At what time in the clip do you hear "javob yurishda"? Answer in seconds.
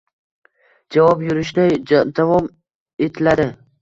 0.95-1.67